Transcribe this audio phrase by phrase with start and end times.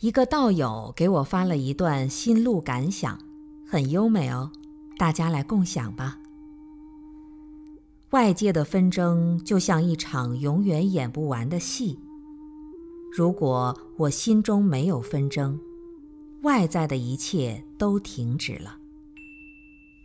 [0.00, 3.18] 一个道友给我发了一段心路感想，
[3.66, 4.50] 很优美哦，
[4.98, 6.18] 大家来共享吧。
[8.10, 11.98] 外界的纷争就像一场永远演不完的戏。
[13.10, 15.58] 如果我心中没有纷争，
[16.42, 18.76] 外在的一切都停止了。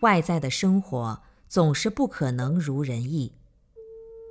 [0.03, 3.33] 外在的生活总是不可能如人意。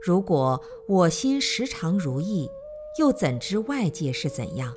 [0.02, 2.48] 如果我心时常如意，
[2.98, 4.74] 又怎知外界是怎样？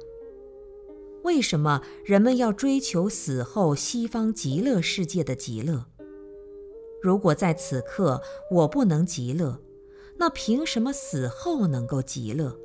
[1.24, 5.86] 为什么人们要追求死后西方极乐世界的极乐？
[7.02, 9.60] 如果在此刻我不能极乐，
[10.18, 12.58] 那凭什么死后能够极乐？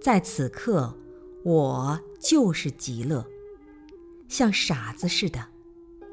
[0.00, 0.94] 在此刻，
[1.42, 3.24] 我就是极乐，
[4.28, 5.46] 像傻子似的，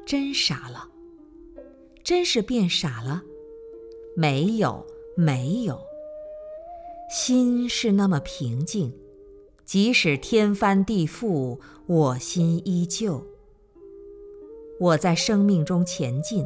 [0.06, 0.88] 真傻了，
[2.02, 3.22] 真是变傻了？
[4.16, 4.86] 没有。
[5.14, 5.78] 没有，
[7.10, 8.94] 心是那么平静，
[9.72, 13.26] 即使天翻地覆，我心依旧。
[14.78, 16.44] 我在生命中前进，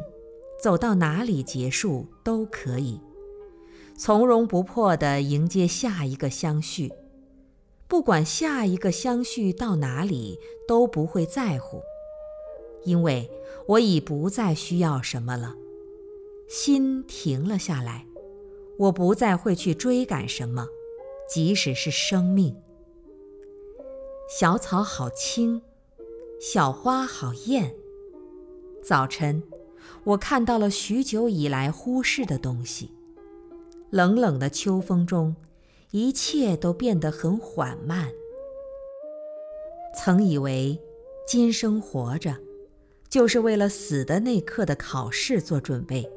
[0.63, 3.01] 走到哪里结束都可以，
[3.97, 6.93] 从容不迫地迎接下一个相续。
[7.89, 11.81] 不管下一个相续到哪里，都不会在乎，
[12.85, 13.29] 因为
[13.67, 15.53] 我已不再需要什么了，
[16.47, 18.05] 心停了下来。
[18.77, 20.69] 我不再会去追赶什么，
[21.29, 22.55] 即使是生命。
[24.29, 25.61] 小草好青，
[26.37, 27.73] 小花好艳。
[28.83, 29.41] 早晨，
[30.03, 32.91] 我看到了许久以来忽视的东西。
[33.89, 35.33] 冷冷的秋风中，
[35.91, 38.11] 一切都变得很缓慢。
[39.95, 40.77] 曾以为，
[41.25, 42.35] 今生活着，
[43.07, 46.11] 就是为了死的那刻的考试做准备。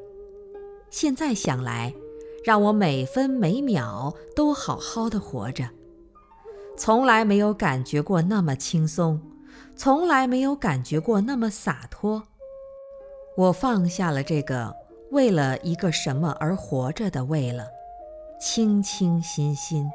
[0.91, 1.95] 现在想来，
[2.43, 5.71] 让我每分每秒都好好的活着，
[6.81, 9.21] 从来没有感觉过那么轻松，
[9.77, 12.23] 从来没有感觉过那么洒脱。
[13.37, 14.75] 我放下了这个
[15.11, 17.67] 为了一个什么而活着的为了，
[18.41, 19.91] 清清新新，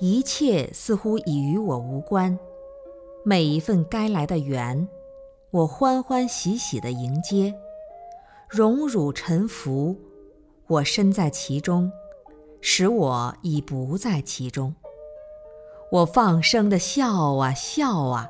[0.00, 2.36] 一切似乎已与我无关。
[3.24, 4.88] 每一份该来的缘，
[5.52, 7.54] 我欢欢喜喜的迎接，
[8.48, 9.96] 荣辱沉浮。
[10.66, 11.92] 我身在其中，
[12.60, 14.74] 使我已不在其中。
[15.92, 18.28] 我放声的笑啊笑啊，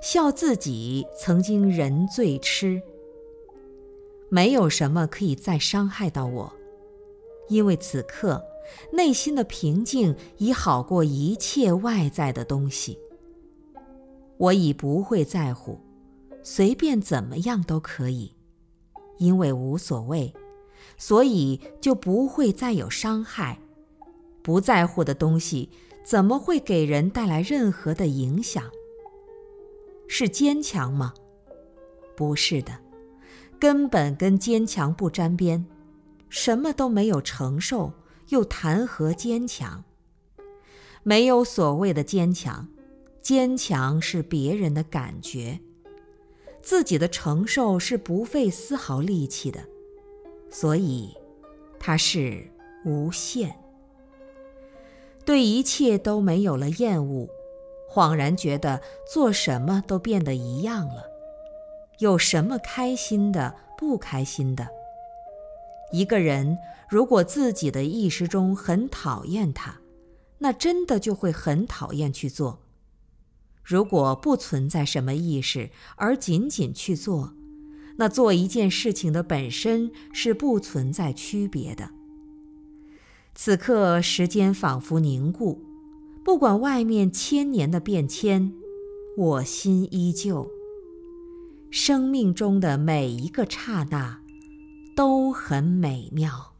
[0.00, 2.80] 笑自己曾经人最痴。
[4.30, 6.52] 没有什么可以再伤害到我，
[7.48, 8.42] 因为此刻
[8.92, 12.98] 内心的平静已好过一切外在的东西。
[14.38, 15.78] 我已不会在乎，
[16.42, 18.32] 随便怎么样都可以，
[19.18, 20.34] 因为无所谓。
[20.96, 23.58] 所以就不会再有伤害，
[24.42, 25.70] 不在乎的东西
[26.04, 28.70] 怎么会给人带来任何的影响？
[30.06, 31.14] 是坚强吗？
[32.14, 32.78] 不是的，
[33.58, 35.64] 根本跟坚强不沾边。
[36.28, 37.92] 什么都没有承受，
[38.28, 39.82] 又谈何坚强？
[41.02, 42.68] 没有所谓的坚强，
[43.22, 45.60] 坚强是别人的感觉，
[46.60, 49.64] 自己的承受是不费丝毫力气的。
[50.50, 51.16] 所以，
[51.78, 52.50] 它是
[52.84, 53.63] 无限。
[55.24, 57.28] 对一切都没有了厌恶，
[57.90, 58.80] 恍然觉得
[59.10, 61.04] 做什么都变得一样了。
[62.00, 64.68] 有什么开心的、不开心的？
[65.92, 66.58] 一个人
[66.88, 69.80] 如果自己的意识中很讨厌他，
[70.38, 72.60] 那真的就会很讨厌去做。
[73.62, 77.34] 如果不存在什么意识，而仅仅去做。
[77.96, 81.90] 那做一件事情的本身是不存在区别的。
[83.34, 85.60] 此刻时间仿佛凝固，
[86.24, 88.52] 不管外面千年的变迁，
[89.16, 90.48] 我心依旧。
[91.70, 94.20] 生命中的每一个刹那，
[94.94, 96.53] 都很美妙。